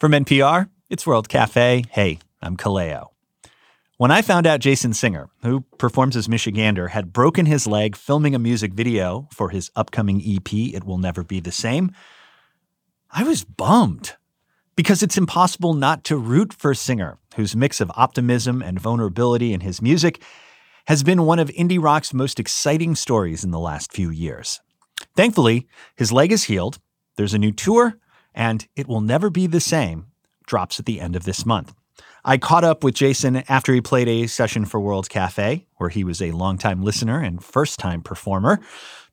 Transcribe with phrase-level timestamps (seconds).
[0.00, 1.82] From NPR, it's World Cafe.
[1.90, 3.08] Hey, I'm Kallao.
[3.96, 8.32] When I found out Jason Singer, who performs as Michigander, had broken his leg filming
[8.32, 11.90] a music video for his upcoming EP, It Will Never Be the Same,
[13.10, 14.14] I was bummed.
[14.76, 19.62] Because it's impossible not to root for Singer, whose mix of optimism and vulnerability in
[19.62, 20.22] his music
[20.86, 24.60] has been one of indie rock's most exciting stories in the last few years.
[25.16, 26.78] Thankfully, his leg is healed,
[27.16, 27.98] there's a new tour,
[28.38, 30.06] and It Will Never Be the Same
[30.46, 31.74] drops at the end of this month.
[32.24, 36.04] I caught up with Jason after he played a session for World Cafe, where he
[36.04, 38.60] was a longtime listener and first time performer,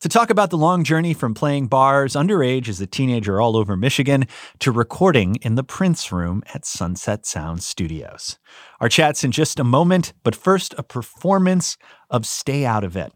[0.01, 3.75] to talk about the long journey from playing bars underage as a teenager all over
[3.75, 4.25] Michigan
[4.59, 8.37] to recording in the Prince Room at Sunset Sound Studios.
[8.79, 11.77] Our chat's in just a moment, but first, a performance
[12.09, 13.11] of Stay Out of It.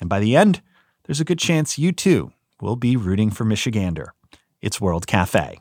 [0.00, 0.60] And by the end,
[1.04, 4.08] there's a good chance you too will be rooting for Michigander.
[4.64, 5.60] It's World Cafe.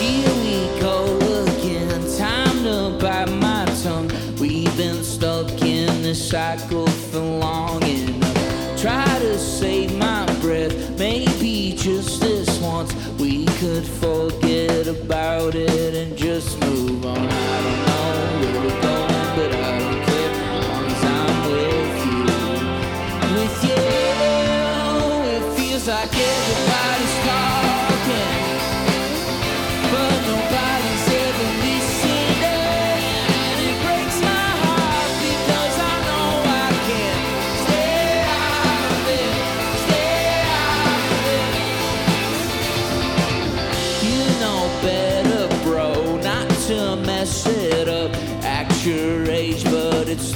[0.00, 2.16] Here we go again.
[2.16, 4.10] Time to bite my tongue.
[4.40, 8.80] We've been stuck in this cycle for long enough.
[8.80, 10.98] Try to save my breath.
[10.98, 15.77] Maybe just this once we could forget about it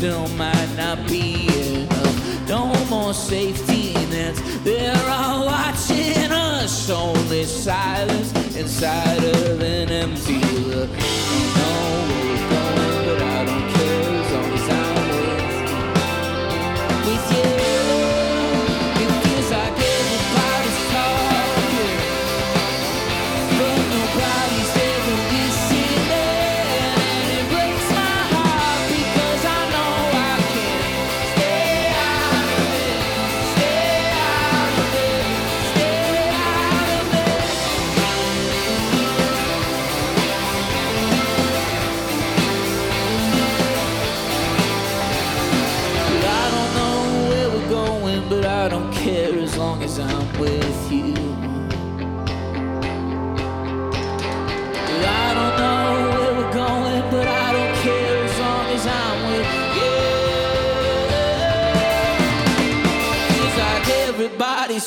[0.02, 1.46] still might not be
[1.84, 2.48] enough.
[2.48, 6.90] No more safety nets, they're all watching us.
[6.90, 10.90] Only silence inside of an empty look.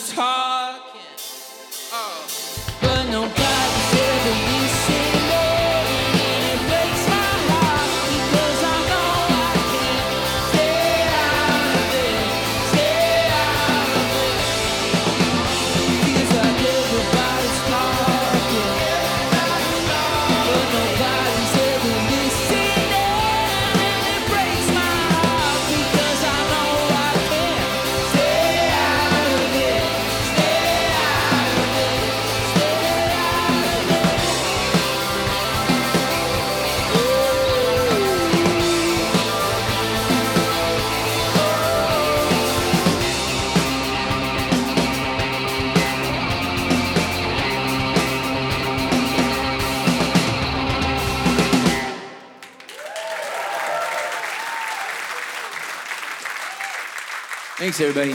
[0.03, 0.24] Talking,
[57.65, 58.13] Thanks, everybody.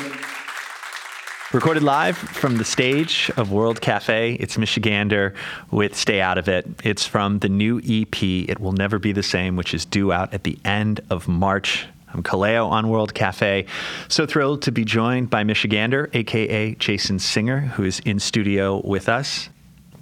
[1.53, 4.35] Recorded live from the stage of World Cafe.
[4.35, 5.35] It's Michigander
[5.73, 6.69] with Stay Out of It.
[6.85, 10.33] It's from the new EP, It Will Never Be the Same, which is due out
[10.33, 11.85] at the end of March.
[12.15, 13.67] I'm Kallao on World Cafe.
[14.07, 19.09] So thrilled to be joined by Michigander, aka Jason Singer, who is in studio with
[19.09, 19.49] us.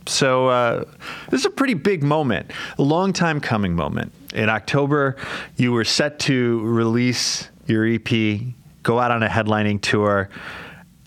[0.05, 0.85] So uh,
[1.31, 4.13] this is a pretty big moment, a long time coming moment.
[4.35, 5.17] In October,
[5.57, 8.43] you were set to release your EP,
[8.89, 10.31] go out on a headlining tour,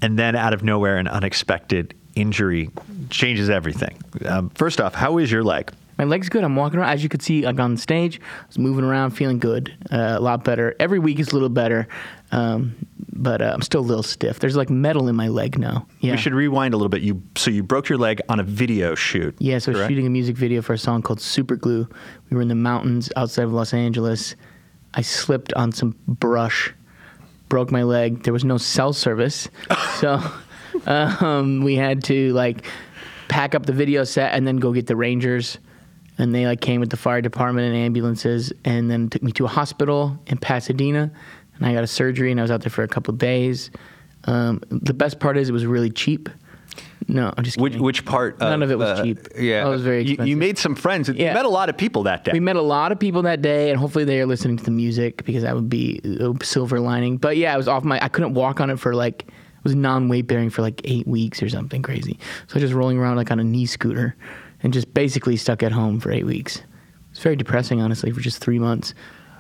[0.04, 2.70] and then out of nowhere, an unexpected injury
[3.10, 3.98] changes everything.
[4.26, 5.72] Um, first off, how is your leg?
[5.98, 6.44] My leg's good.
[6.44, 6.92] I'm walking around.
[6.92, 10.16] As you could see, like on the stage, I was moving around, feeling good, uh,
[10.18, 10.76] a lot better.
[10.80, 11.88] Every week is a little better,
[12.32, 12.76] um,
[13.14, 14.40] but uh, I'm still a little stiff.
[14.40, 15.88] There's like metal in my leg now.
[16.02, 16.12] Yeah.
[16.12, 17.02] We should rewind a little bit.
[17.02, 19.36] You so you broke your leg on a video shoot.
[19.40, 19.90] Yeah, so I was correct?
[19.90, 21.88] shooting a music video for a song called Super Glue.
[22.30, 24.36] We were in the mountains outside of Los Angeles,
[24.94, 26.74] I slipped on some brush,
[27.52, 28.24] broke my leg.
[28.24, 29.50] There was no cell service,
[30.00, 30.24] so
[30.86, 32.66] um, we had to like
[33.28, 35.60] pack up the video set and then go get the rangers.
[36.18, 39.46] And they like came with the fire department and ambulances, and then took me to
[39.46, 41.12] a hospital in Pasadena,
[41.56, 43.70] and I got a surgery, and I was out there for a couple of days.
[44.26, 46.30] Um, the best part is it was really cheap.
[47.08, 47.84] No, I'm just Which, kidding.
[47.86, 48.40] which part?
[48.40, 49.20] None of it was uh, cheap.
[49.38, 51.10] Yeah, It was very You- You, made some friends.
[51.10, 51.34] You Yeah.
[51.34, 52.32] met a lot of people that day.
[52.34, 54.72] We met a lot of people that day, and hopefully they are listening to the
[54.72, 57.18] music because that would be a silver lining.
[57.18, 58.00] But yeah, I was off my.
[58.02, 59.24] I couldn't walk on it for like.
[59.24, 62.18] It was non weight bearing for like eight weeks or something crazy.
[62.48, 64.16] So I was just rolling around like on a knee scooter,
[64.64, 66.62] and just basically stuck at home for eight weeks.
[67.12, 68.94] It's very depressing, honestly, for just three months,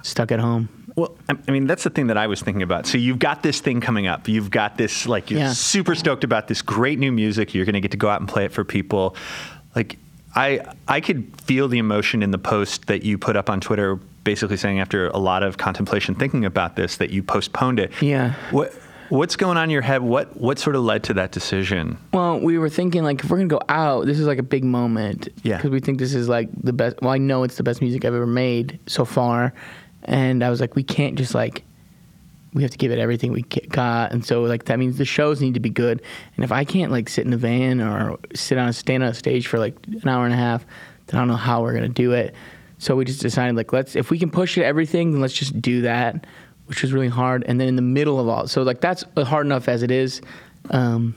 [0.03, 0.67] stuck at home.
[0.95, 2.85] Well, I I mean, that's the thing that I was thinking about.
[2.85, 4.27] So you've got this thing coming up.
[4.27, 5.53] You've got this, like, you're Yeah.
[5.53, 7.53] super stoked about this great new music.
[7.53, 9.15] You're going to get to go out and play it for people.
[9.75, 9.97] Like,
[10.35, 13.95] I I could feel the emotion in the post that you put up on Twitter,
[14.23, 17.91] basically saying after a lot of contemplation, thinking about this, that you postponed it.
[18.01, 18.33] Yeah.
[18.51, 18.73] What
[19.09, 20.01] What's going on in your head?
[20.01, 21.97] What What sort of led to that decision?
[22.13, 24.63] Well, we were thinking like if we're gonna go out, this is like a big
[24.63, 25.27] moment.
[25.43, 25.57] Yeah.
[25.57, 27.01] Because we think this is like the best.
[27.01, 29.53] Well, I know it's the best music I've ever made so far,
[30.03, 31.63] and I was like, we can't just like.
[32.53, 35.39] We have to give it everything we got, and so like that means the shows
[35.39, 36.01] need to be good.
[36.35, 39.09] And if I can't like sit in a van or sit on a stand on
[39.09, 40.65] a stage for like an hour and a half,
[41.07, 42.35] then I don't know how we're gonna do it.
[42.77, 45.61] So we just decided like let's if we can push it everything, then let's just
[45.61, 46.27] do that,
[46.65, 47.45] which was really hard.
[47.47, 50.21] And then in the middle of all, so like that's hard enough as it is.
[50.71, 51.15] Um,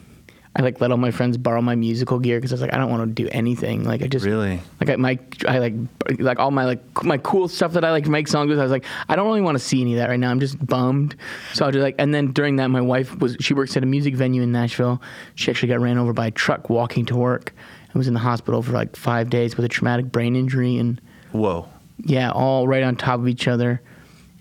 [0.56, 2.76] I like let all my friends borrow my musical gear because I was like, I
[2.76, 3.82] don't want to do anything.
[3.82, 4.60] Like I just Really?
[4.80, 5.18] like I, my
[5.48, 5.74] I like
[6.20, 8.60] like all my like my cool stuff that I like to make songs with.
[8.60, 10.30] I was like, I don't really want to see any of that right now.
[10.30, 11.16] I'm just bummed.
[11.54, 13.86] So I was like, and then during that, my wife was she works at a
[13.86, 15.02] music venue in Nashville.
[15.34, 17.52] She actually got ran over by a truck walking to work
[17.86, 21.00] and was in the hospital for like five days with a traumatic brain injury and
[21.32, 21.68] Whoa.
[22.04, 23.80] yeah, all right on top of each other.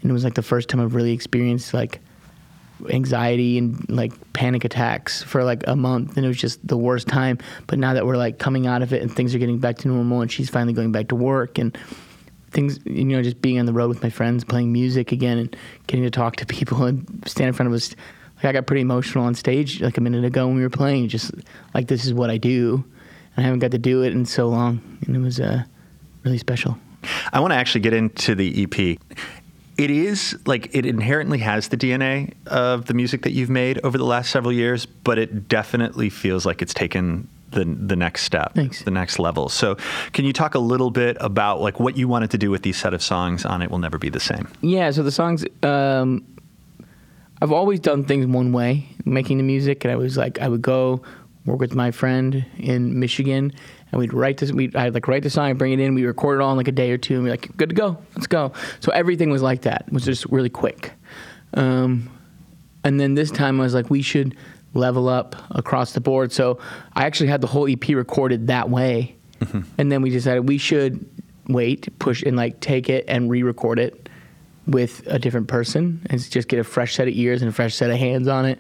[0.04, 2.02] And it was like the first time I've really experienced like
[2.90, 6.18] anxiety and like panic attacks for like a month.
[6.18, 7.38] And it was just the worst time.
[7.68, 9.88] But now that we're like coming out of it and things are getting back to
[9.88, 11.78] normal and she's finally going back to work and
[12.52, 15.56] things, you know, just being on the road with my friends, playing music again and
[15.88, 17.96] getting to talk to people and stand in front of us.
[18.38, 21.08] Like I got pretty emotional on stage like a minute ago when we were playing,
[21.08, 21.32] just
[21.74, 22.84] like this is what I do.
[23.36, 25.00] And I haven't got to do it in so long.
[25.06, 25.64] And it was uh,
[26.24, 26.78] really special.
[27.32, 28.98] I want to actually get into the EP.
[29.78, 33.98] It is like it inherently has the DNA of the music that you've made over
[33.98, 38.54] the last several years, but it definitely feels like it's taken the the next step,
[38.54, 38.84] Thanks.
[38.84, 39.50] the next level.
[39.50, 39.78] So,
[40.12, 42.78] can you talk a little bit about like what you wanted to do with these
[42.78, 44.48] set of songs on "It Will Never Be the Same"?
[44.62, 46.24] Yeah, so the songs, um,
[47.42, 50.62] I've always done things one way, making the music, and I was like, I would
[50.62, 51.02] go
[51.46, 53.52] work with my friend in Michigan,
[53.94, 54.52] and we'd write this.
[54.52, 56.68] We I'd like write the song, bring it in, we record it all in like
[56.68, 58.52] a day or two, and we're like, good to go, let's go.
[58.80, 59.86] So everything was like that.
[59.88, 60.94] It was just really quick.
[61.54, 62.10] Um,
[62.84, 64.36] and then this time I was like, we should
[64.74, 66.32] level up across the board.
[66.32, 66.60] So
[66.94, 69.16] I actually had the whole EP recorded that way.
[69.78, 71.08] And then we decided we should
[71.48, 74.10] wait, push, and like take it and re record it
[74.66, 77.76] with a different person and just get a fresh set of ears and a fresh
[77.76, 78.58] set of hands on it.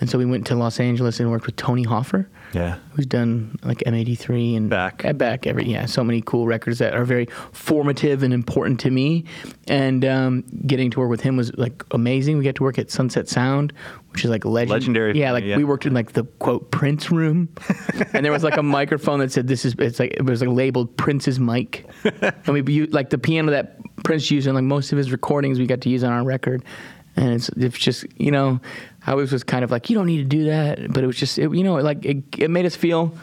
[0.00, 2.78] And so we went to Los Angeles and worked with Tony Hoffer Yeah.
[2.92, 5.04] who's done like M83 and Beck.
[5.04, 8.90] at back every yeah so many cool records that are very formative and important to
[8.90, 9.24] me
[9.68, 12.90] and um, getting to work with him was like amazing we got to work at
[12.90, 13.72] Sunset Sound
[14.10, 15.56] which is like legend- Legendary, yeah like yeah.
[15.56, 17.48] we worked in like the quote Prince room
[18.12, 20.50] and there was like a microphone that said this is it's like it was like
[20.50, 21.86] labeled Prince's mic
[22.20, 25.66] and we like the piano that Prince used in like most of his recordings we
[25.66, 26.64] got to use on our record
[27.16, 28.60] and it's it's just you know
[29.06, 30.92] I always was kind of like you don't need to do that.
[30.92, 33.14] But it was just it, you know like it, it made us feel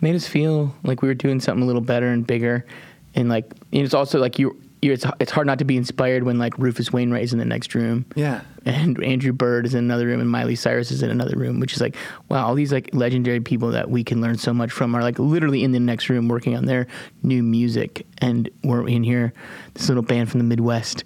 [0.00, 2.66] made us feel like we were doing something a little better and bigger.
[3.14, 6.24] And like and it's also like you you're, it's, it's hard not to be inspired
[6.24, 8.04] when like Rufus Wainwright is in the next room.
[8.16, 8.40] Yeah.
[8.64, 11.72] and Andrew Bird is in another room and Miley Cyrus is in another room which
[11.72, 11.96] is like
[12.28, 15.18] wow all these like legendary people that we can learn so much from are like
[15.18, 16.86] literally in the next room working on their
[17.22, 18.06] new music.
[18.18, 19.32] And we're in here
[19.74, 21.04] this little band from the Midwest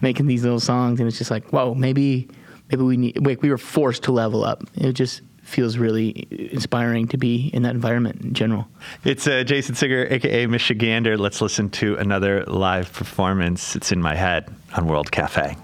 [0.00, 2.28] making these little songs and it's just like whoa maybe
[2.70, 7.06] maybe we need like we were forced to level up it just feels really inspiring
[7.06, 8.66] to be in that environment in general
[9.04, 11.16] It's uh, Jason Singer, aka Michigander.
[11.16, 13.76] Let's listen to another live performance.
[13.76, 15.56] It's in my head on World Cafe.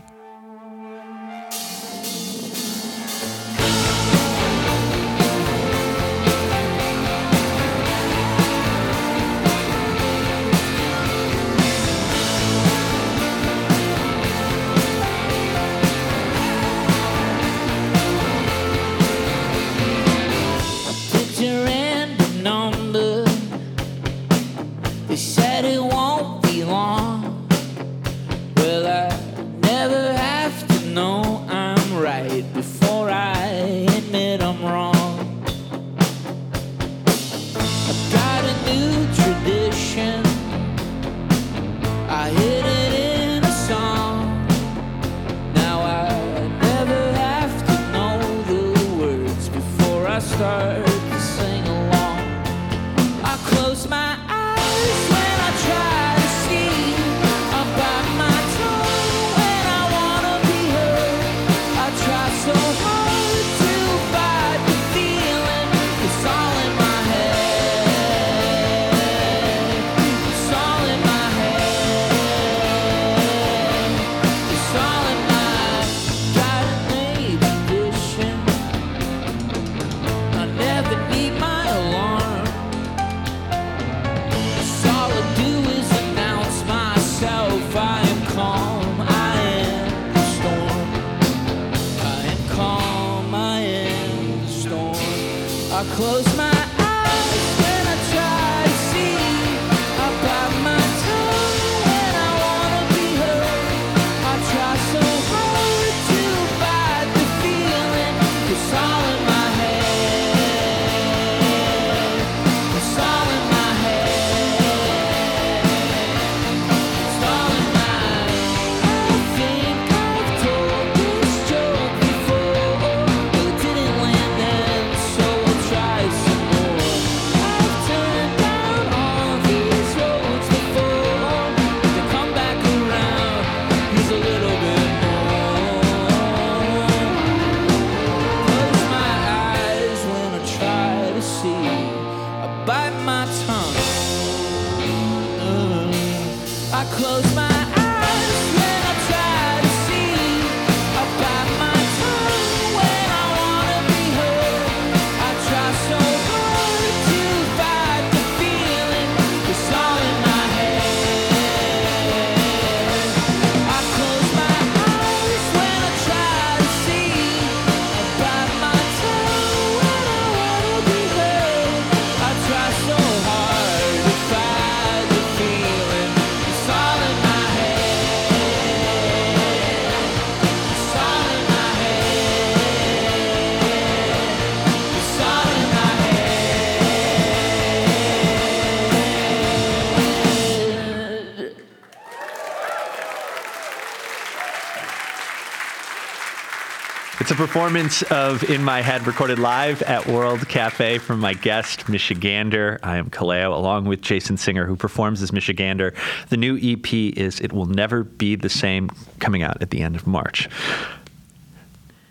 [197.22, 201.86] It's a performance of In My Head recorded live at World Cafe from my guest,
[201.86, 202.80] Michigander.
[202.82, 205.94] I am Kallao, along with Jason Singer, who performs as Michigander.
[206.30, 209.94] The new EP is It Will Never Be the Same, coming out at the end
[209.94, 210.48] of March.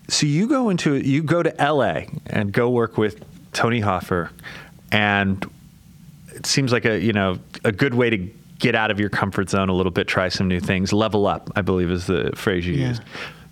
[0.08, 4.32] So you go into you go to LA and go work with Tony Hoffer,
[4.94, 5.46] and
[6.34, 8.18] it seems like a you know a good way to
[8.60, 11.52] get out of your comfort zone a little bit, try some new things, level up.
[11.58, 12.88] I believe is the phrase you Yeah.
[12.90, 13.02] used.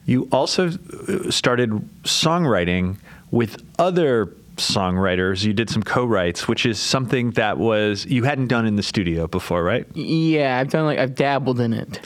[0.10, 1.70] You also uh, started
[2.02, 2.98] songwriting
[3.30, 5.44] with other songwriters.
[5.44, 9.28] You did some co-writes, which is something that was you hadn't done in the studio
[9.28, 9.86] before, right?
[9.96, 12.00] Yeah, I've done like I've dabbled in it,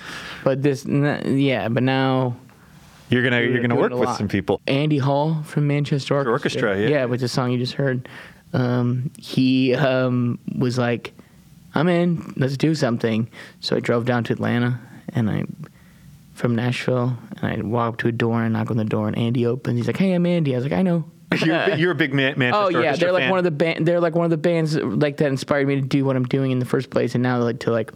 [0.44, 2.36] but this, yeah, but now
[3.08, 4.60] You're gonna you're gonna work with some people.
[4.68, 6.34] Andy Hull from Manchester Orchestra.
[6.34, 6.88] Orchestra, yeah.
[6.90, 8.10] yeah, with the song you just heard.
[8.52, 11.14] Um, he um, was like,
[11.74, 12.34] "I'm in.
[12.36, 13.30] Let's do something."
[13.62, 14.78] So I drove down to Atlanta,
[15.16, 15.46] and I
[16.34, 19.18] from Nashville, and I walk up to a door and knock on the door, and
[19.18, 19.78] Andy opens.
[19.78, 21.06] He's like, "Hey, I'm Andy." I was like, "I know."
[21.44, 23.30] You're, a big- you're a big Man- Manchester Oh yeah, Orchestra they're like fan.
[23.32, 23.88] one of the band.
[23.88, 26.52] They're like one of the bands like that inspired me to do what I'm doing
[26.52, 27.92] in the first place, and now like to like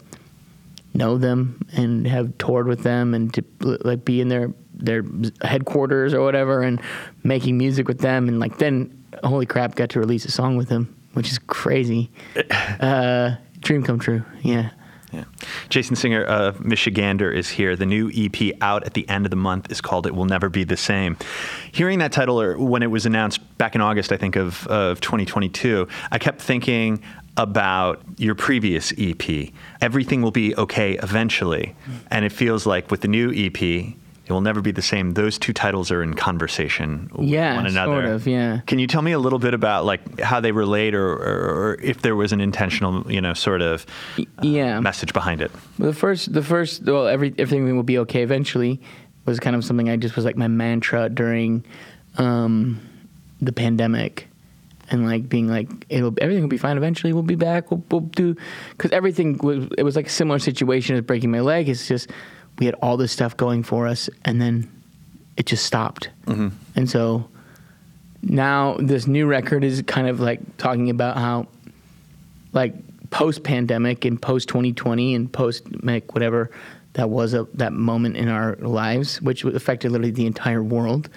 [0.95, 5.03] know them and have toured with them and to like be in their their
[5.43, 6.81] headquarters or whatever and
[7.23, 8.91] making music with them and like then
[9.23, 12.09] holy crap got to release a song with them which is crazy
[12.79, 14.69] uh, dream come true yeah
[15.11, 15.23] Yeah.
[15.69, 17.75] Jason Singer of Michigander is here.
[17.75, 20.49] The new EP out at the end of the month is called It Will Never
[20.49, 21.17] Be the Same.
[21.71, 24.99] Hearing that title or when it was announced back in August, I think, of, of
[24.99, 27.01] 2022, I kept thinking
[27.37, 29.49] about your previous EP.
[29.79, 31.75] Everything will be okay eventually.
[32.11, 33.93] And it feels like with the new EP,
[34.27, 37.65] It Will Never Be the Same, those two titles are in conversation with Yeah, one
[37.65, 37.93] another.
[37.93, 38.59] sort of, yeah.
[38.67, 41.77] Can you tell me a little bit about like how they relate or, or, or
[41.81, 43.85] if there was an intentional, you know, sort of
[44.19, 45.51] uh, yeah message behind it?
[45.79, 48.81] The first, the first, well, every everything will be okay eventually
[49.25, 51.63] was kind of something I just was like my mantra during
[52.17, 52.81] um,
[53.41, 54.27] the pandemic,
[54.89, 57.13] and like being like it'll everything will be fine eventually.
[57.13, 57.71] We'll be back.
[57.71, 58.35] We'll, we'll do
[58.71, 61.69] because everything was it was like a similar situation as breaking my leg.
[61.69, 62.09] It's just
[62.59, 64.69] we had all this stuff going for us, and then
[65.37, 66.09] it just stopped,
[66.75, 67.29] and so
[68.21, 71.47] now this new record is kind of like talking about how
[72.53, 72.73] like
[73.09, 75.63] post pandemic and post 2020 and post
[76.13, 76.49] whatever
[76.93, 81.09] that was a, that moment in our lives, which affected literally the entire world.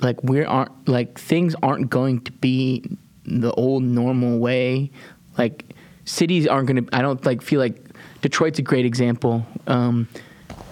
[0.00, 2.84] Like we aren't like things aren't going to be
[3.24, 4.90] the old normal way.
[5.38, 6.96] Like cities aren't going to.
[6.96, 7.76] I don't like feel like
[8.20, 9.46] Detroit's a great example.
[9.66, 10.08] Um,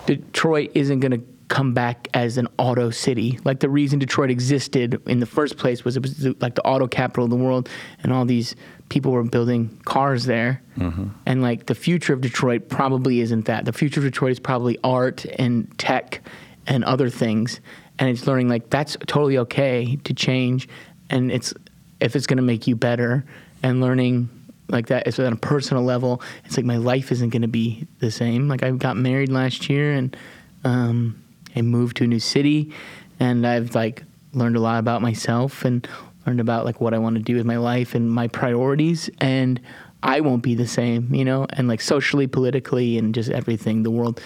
[0.06, 3.38] Detroit isn't going to come back as an auto city.
[3.44, 6.86] Like the reason Detroit existed in the first place was it was like the auto
[6.86, 7.68] capital of the world,
[8.02, 8.54] and all these
[8.88, 10.62] people were building cars there.
[10.78, 11.08] Mm-hmm.
[11.26, 13.64] And like the future of Detroit probably isn't that.
[13.64, 16.22] The future of Detroit is probably art and tech
[16.66, 17.60] and other things.
[17.98, 20.68] And it's learning like that's totally okay to change,
[21.10, 21.52] and it's
[22.00, 23.26] if it's going to make you better,
[23.62, 24.30] and learning
[24.70, 27.86] like that it's on a personal level it's like my life isn't going to be
[27.98, 30.16] the same like i got married last year and
[30.64, 31.22] um,
[31.56, 32.72] i moved to a new city
[33.18, 35.88] and i've like learned a lot about myself and
[36.26, 39.60] learned about like what I want to do with my life and my priorities, and
[40.02, 43.82] I won't be the same, you know, and like socially, politically, and just everything.
[43.82, 44.20] The world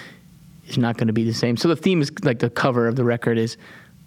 [0.67, 1.57] is not going to be the same.
[1.57, 3.57] So the theme is like the cover of the record is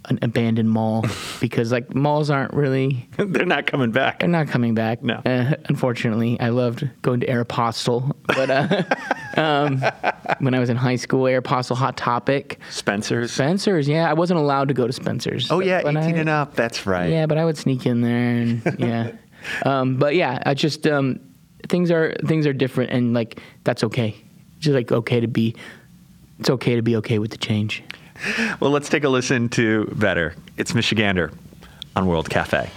[0.10, 1.06] an abandoned mall
[1.42, 4.20] because like malls aren't really They're not coming back.
[4.20, 5.04] they're not coming back.
[5.04, 5.16] No.
[5.26, 8.84] Uh, unfortunately, I loved going to Aeropostale, but uh,
[9.42, 9.82] um,
[10.40, 13.32] when I was in high school, Aeropostale, Hot Topic, Spencer's.
[13.32, 13.88] Spencer's.
[13.88, 15.52] Yeah, I wasn't allowed to go to Spencer's.
[15.52, 16.56] oh yeah, 18 I- and up.
[16.56, 17.10] That's right.
[17.10, 19.12] Yeah, but I would sneak in there, and yeah.
[19.64, 21.20] um, but yeah, I just um,
[21.68, 24.16] things are things are different, and like that's okay.
[24.56, 25.56] It's just like okay to be.
[26.40, 27.84] It's okay to be okay with the change.
[28.60, 30.36] Well, let's take a listen to Better.
[30.58, 31.34] It's Michigander
[31.96, 32.70] on World Cafe.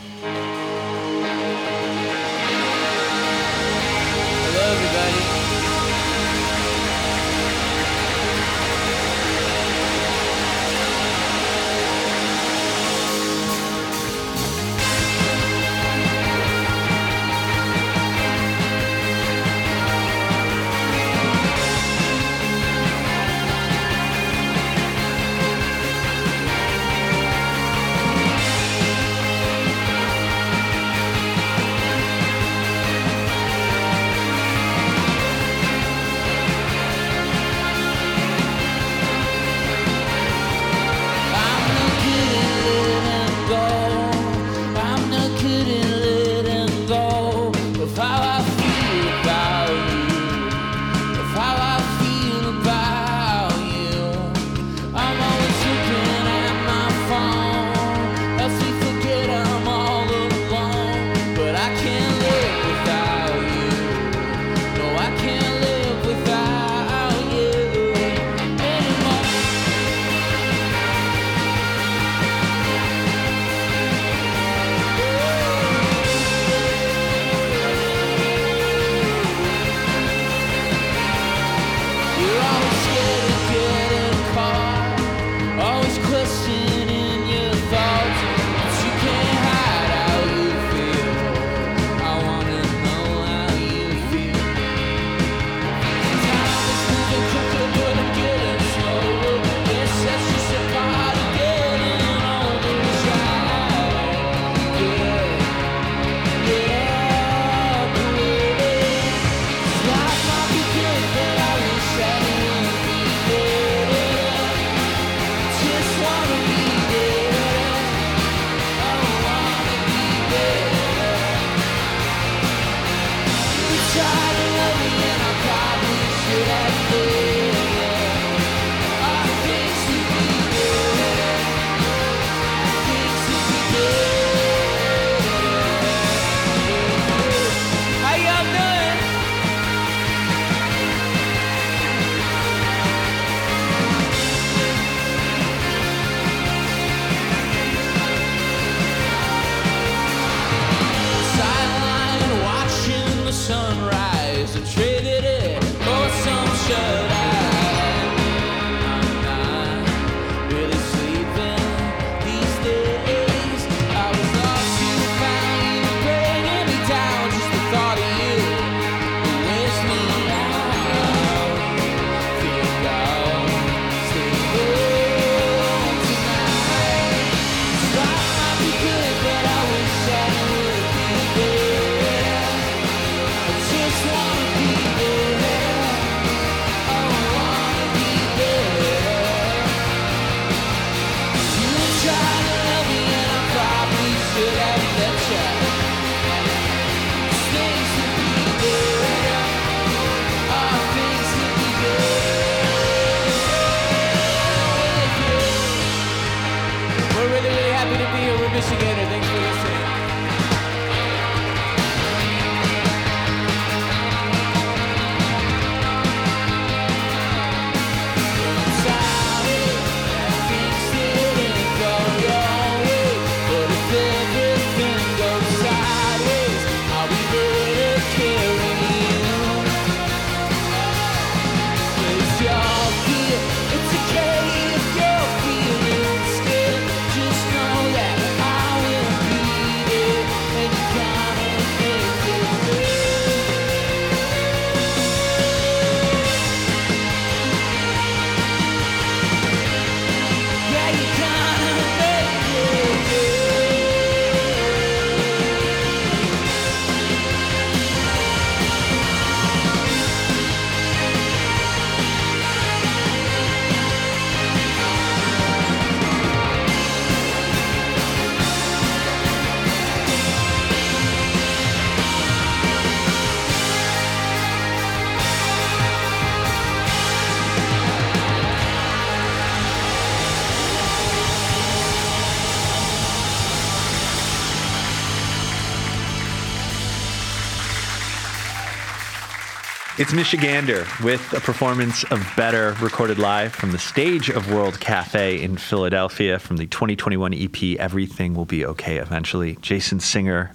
[290.01, 295.43] It's Michigander with a performance of Better recorded live from the stage of World Cafe
[295.43, 299.59] in Philadelphia from the 2021 EP Everything Will Be Okay Eventually.
[299.61, 300.55] Jason Singer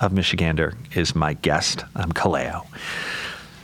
[0.00, 1.84] of Michigander is my guest.
[1.94, 2.66] I'm Kallao.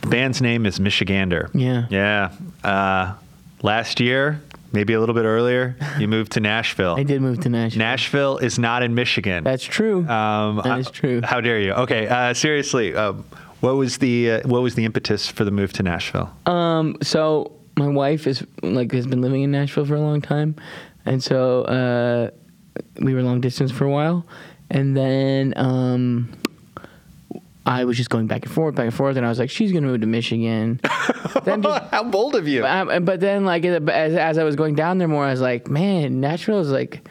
[0.03, 1.49] The band's name is Michigander.
[1.53, 1.85] Yeah.
[1.89, 2.31] Yeah.
[2.63, 3.13] Uh,
[3.61, 6.95] last year, maybe a little bit earlier, you moved to Nashville.
[6.97, 7.79] I did move to Nashville.
[7.79, 9.43] Nashville is not in Michigan.
[9.43, 10.07] That's true.
[10.07, 11.19] Um, That is true.
[11.23, 11.73] How dare you?
[11.73, 13.13] Okay, uh, seriously, uh,
[13.63, 16.29] what was the uh, what was the impetus for the move to Nashville?
[16.45, 20.57] Um, so my wife is like has been living in Nashville for a long time,
[21.05, 22.29] and so uh,
[22.99, 24.25] we were long distance for a while,
[24.69, 26.29] and then um,
[27.65, 29.71] I was just going back and forth, back and forth, and I was like, she's
[29.71, 30.81] gonna move to Michigan.
[31.45, 32.65] then just, How bold of you!
[32.65, 35.69] um, but then like as, as I was going down there more, I was like,
[35.69, 37.07] man, Nashville is like.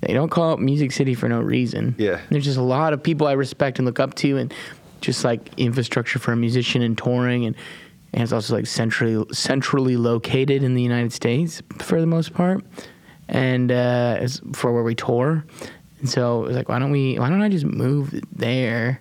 [0.00, 1.94] They don't call it Music City for no reason.
[1.96, 2.20] Yeah.
[2.28, 4.52] There's just a lot of people I respect and look up to, and
[5.02, 7.54] just like infrastructure for a musician and touring, and
[8.12, 12.64] and it's also like centrally centrally located in the United States for the most part,
[13.28, 15.44] and uh, for where we tour.
[16.00, 17.18] And so it was like, why don't we?
[17.18, 19.00] Why don't I just move there?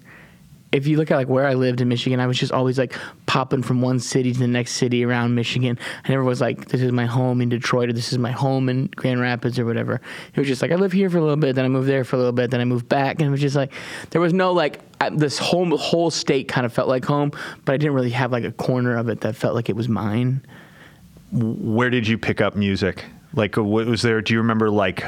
[0.71, 2.95] If you look at like where I lived in Michigan, I was just always like
[3.25, 5.77] popping from one city to the next city around Michigan.
[6.05, 8.69] I never was like, this is my home in Detroit or this is my home
[8.69, 9.95] in Grand Rapids or whatever.
[10.33, 12.03] It was just like I live here for a little bit, then I move there
[12.05, 13.73] for a little bit, then I move back, and it was just like
[14.11, 17.31] there was no like I, this whole whole state kind of felt like home,
[17.65, 19.89] but I didn't really have like a corner of it that felt like it was
[19.89, 20.45] mine.
[21.33, 23.05] Where did you pick up music?
[23.33, 24.21] Like, what was there?
[24.21, 25.03] Do you remember like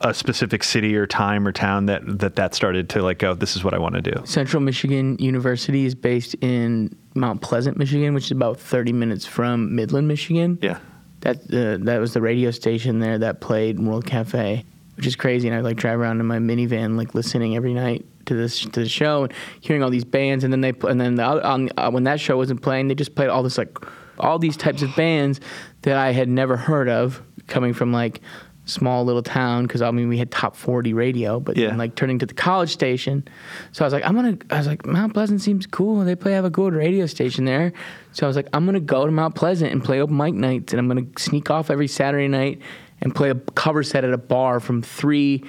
[0.00, 3.34] a specific city or time or town that that that started to like go?
[3.34, 4.22] This is what I want to do.
[4.24, 9.74] Central Michigan University is based in Mount Pleasant, Michigan, which is about 30 minutes from
[9.74, 10.58] Midland, Michigan.
[10.60, 10.78] Yeah.
[11.20, 14.64] That uh, that was the radio station there that played World Cafe,
[14.96, 15.48] which is crazy.
[15.48, 18.80] And I'd like drive around in my minivan, like listening every night to this to
[18.80, 20.44] the show and hearing all these bands.
[20.44, 23.14] And then they and then the, on uh, when that show wasn't playing, they just
[23.14, 23.78] played all this like
[24.18, 25.40] all these types of bands
[25.82, 28.20] that I had never heard of, coming from like
[28.66, 31.68] small little town because I mean we had top 40 radio, but Yeah.
[31.68, 33.26] then, like turning to the college station.
[33.72, 34.36] So I was like, I'm gonna.
[34.50, 36.04] I was like, Mount Pleasant seems cool.
[36.04, 37.72] They play have a good radio station there.
[38.12, 40.72] So I was like, I'm gonna go to Mount Pleasant and play open mic nights,
[40.72, 42.60] and I'm gonna sneak off every Saturday night
[43.00, 45.44] and play a cover set at a bar from three,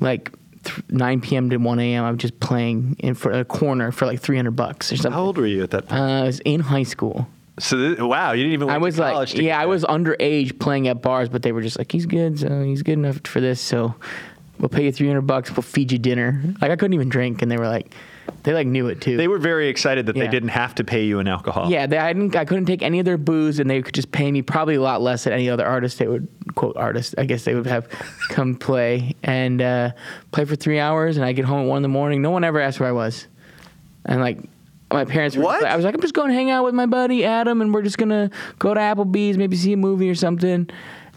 [0.00, 0.30] like.
[0.64, 1.48] th- 9 p.m.
[1.50, 2.04] to 1 a.m.
[2.04, 5.12] I was just playing in for a corner for like 300 bucks or something.
[5.12, 6.00] How old were you at that point?
[6.00, 7.26] Uh, I was in high school.
[7.60, 8.70] So th- wow, you didn't even.
[8.70, 11.78] I was to like, yeah, I was underage playing at bars, but they were just
[11.78, 13.94] like, he's good, so he's good enough for this, so
[14.58, 16.42] we'll pay you 300 bucks, we'll feed you dinner.
[16.60, 17.94] Like I couldn't even drink, and they were like,
[18.42, 19.16] they like knew it too.
[19.16, 21.70] They were very excited that they didn't have to pay you an alcohol.
[21.70, 24.12] yeah, they, I didn't, I couldn't take any of their booze, and they could just
[24.12, 27.14] pay me probably a lot less than any other artist they would quote artist.
[27.18, 27.88] I guess they would have
[28.30, 29.90] come play and uh,
[30.32, 32.22] play for three hours, and I get home at one in the morning.
[32.22, 33.26] No one ever asked where I was,
[34.04, 34.38] and like.
[34.92, 35.44] My parents were.
[35.44, 35.64] What?
[35.64, 37.82] I was like, I'm just going to hang out with my buddy Adam, and we're
[37.82, 40.68] just gonna go to Applebee's, maybe see a movie or something.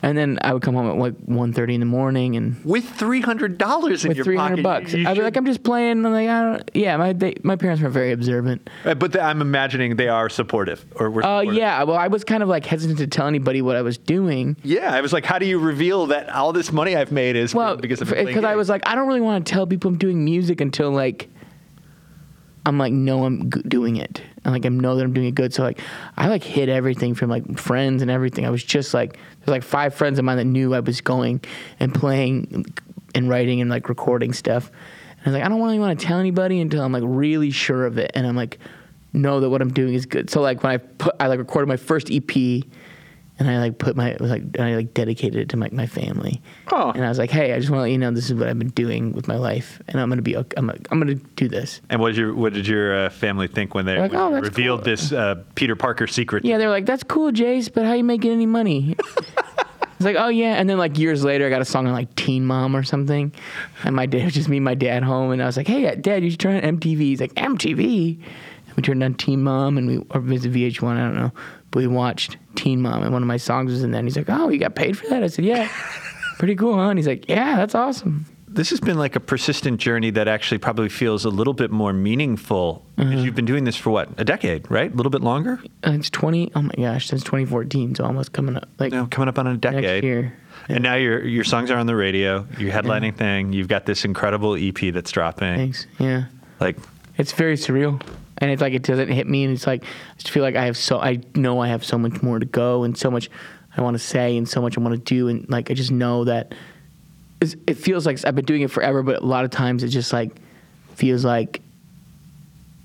[0.06, 3.22] And then I would come home at like 1.30 in the morning, and With three
[3.22, 6.06] hundred dollars in with your three pocket, hundred bucks, I'd be like, I'm just playing.
[6.06, 6.72] I'm like, I don't.
[6.74, 8.70] Yeah, my they, my parents were very observant.
[8.84, 11.24] Uh, But th- I'm imagining they are supportive, or were.
[11.24, 11.54] Uh, supportive.
[11.54, 11.82] yeah.
[11.84, 14.58] Well, I was kind of like hesitant to tell anybody what I was doing.
[14.62, 17.56] Yeah, I was like, how do you reveal that all this money I've made is
[17.56, 19.98] Well, because of because I was like, I don't really want to tell people I'm
[19.98, 21.30] doing music until like
[22.66, 24.22] I'm like, no, I'm g- doing it.
[24.44, 25.54] And like, I know that I'm doing it good.
[25.54, 25.80] So like,
[26.18, 28.46] I like hid everything from like friends and everything.
[28.46, 31.42] I was just like, there's like five friends of mine that knew I was going
[31.80, 32.66] and playing
[33.14, 34.72] and writing and like recording stuff.
[35.18, 37.52] And I was like, I don't really want to tell anybody until I'm like really
[37.52, 38.12] sure of it.
[38.16, 38.60] And I'm like,
[39.14, 40.30] know that what I'm doing is good.
[40.30, 42.64] So like when I put, I like recorded my first EP
[43.44, 46.42] and I like put my like and I like dedicated it to my, my family.
[46.72, 46.92] Oh.
[46.92, 48.48] And I was like, hey, I just want to let you know this is what
[48.48, 51.48] I've been doing with my life, and I'm gonna be ok- I'm I'm gonna do
[51.48, 51.82] this.
[51.90, 54.80] And what did your what did your uh, family think when they Like, oh, revealed
[54.82, 54.86] cool.
[54.86, 56.46] this uh, Peter Parker secret?
[56.46, 58.96] Yeah, they're like, that's cool, Jace, but how you making any money?
[59.96, 62.14] It's like, oh yeah, and then like years later, I got a song on like
[62.16, 63.32] Teen Mom or something,
[63.86, 65.96] and my dad was just me, and my dad home, and I was like, hey,
[65.96, 66.98] Dad, you should turn on MTV.
[67.00, 68.18] He's like, MTV.
[68.68, 70.98] And we turned on Teen Mom, and we or was it VH1?
[70.98, 71.32] I don't know,
[71.74, 74.00] but we watched Teen Mom, and one of my songs was in there.
[74.00, 75.24] And he's like, oh, you got paid for that?
[75.24, 75.68] I said, yeah.
[76.38, 76.90] Pretty cool, huh?
[76.90, 78.26] And he's like, yeah, that's awesome.
[78.48, 81.92] This has been like a persistent journey that actually probably feels a little bit more
[81.92, 84.94] meaningful because you've been doing this for what a decade, right?
[84.94, 85.60] A little bit longer.
[85.86, 88.70] Uh, it's 20, oh my gosh, since 2014, so almost coming up.
[88.78, 89.82] Like, No, coming up on a decade.
[89.84, 90.38] next year.
[90.70, 92.48] And now your your songs are on the radio.
[92.60, 93.54] Your headlining thing.
[93.54, 95.56] You've got this incredible EP that's dropping.
[95.56, 95.88] Thanks.
[95.98, 96.26] Yeah.
[96.60, 96.78] Like
[97.18, 98.02] It's very surreal.
[98.44, 100.66] And it's like it doesn't hit me and it's like I just feel like I
[100.66, 103.30] have so I know I have so much more to go and so much
[103.78, 105.92] I want to say and so much I want to do and like I just
[105.92, 106.54] know that
[107.40, 110.12] it feels like I've been doing it forever but a lot of times it just
[110.12, 110.36] like
[110.96, 111.62] feels like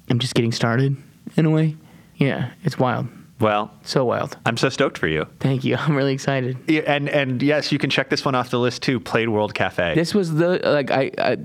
[0.08, 0.96] I'm just getting started
[1.36, 1.74] in a way.
[2.18, 3.08] Yeah, it's wild.
[3.40, 4.36] Well, So wild.
[4.44, 5.26] I'm so stoked for you.
[5.38, 5.76] Thank you.
[5.78, 6.58] I'm really excited.
[6.66, 8.98] Yeah, and and yes, you can check this one off the list too.
[8.98, 9.94] Played World Cafe.
[9.94, 11.36] This was the like I, I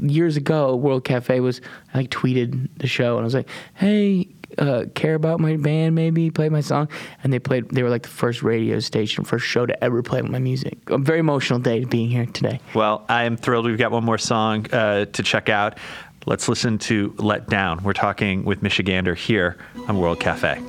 [0.00, 0.76] years ago.
[0.76, 1.60] World Cafe was
[1.92, 5.94] I like tweeted the show and I was like, "Hey, uh, care about my band?
[5.96, 6.88] Maybe play my song."
[7.24, 7.70] And they played.
[7.70, 10.78] They were like the first radio station, first show to ever play my music.
[10.88, 12.60] A very emotional day being here today.
[12.74, 13.66] Well, I am thrilled.
[13.66, 15.78] We've got one more song uh, to check out.
[16.24, 19.56] Let's listen to "Let Down." We're talking with Michigander here
[19.88, 20.60] on World Cafe.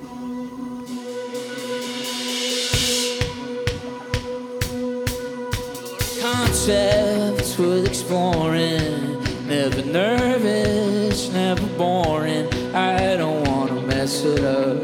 [6.21, 9.23] Concepts worth exploring.
[9.47, 12.47] Never nervous, never boring.
[12.73, 14.83] I don't wanna mess it up.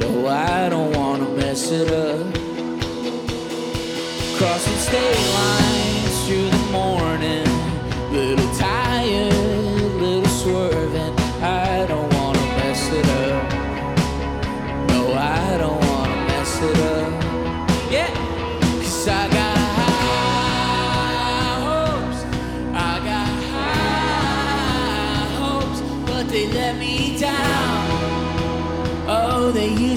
[0.00, 2.34] No, I don't wanna mess it up.
[4.38, 5.75] Crossing state lines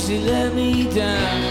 [0.10, 1.49] usually let me down.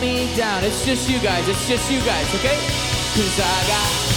[0.00, 0.64] Me down.
[0.64, 2.56] It's just you guys, it's just you guys, okay?
[3.14, 4.13] Cause I got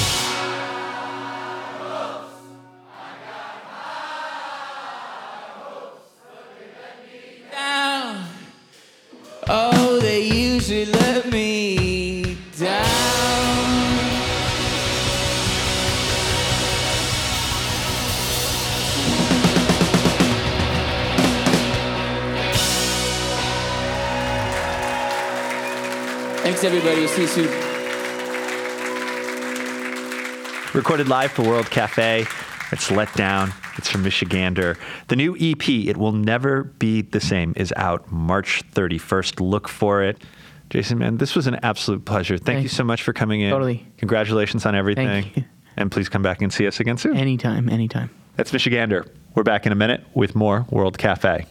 [26.57, 27.05] Thanks, everybody.
[27.05, 27.47] See you soon.
[30.73, 32.25] Recorded live for World Cafe.
[32.71, 33.53] It's Let Down.
[33.77, 34.75] It's from Michigander.
[35.07, 39.39] The new EP, It Will Never Be the Same, is out March 31st.
[39.39, 40.23] Look for it.
[40.71, 42.39] Jason, man, this was an absolute pleasure.
[42.39, 43.51] Thank you so much for coming in.
[43.51, 43.85] Totally.
[43.97, 45.29] Congratulations on everything.
[45.35, 45.43] you.
[45.75, 47.17] And please come back and see us again soon.
[47.17, 48.09] Anytime, anytime.
[48.35, 49.07] That's Michigander.
[49.35, 51.45] We're back in a minute with more World Cafe.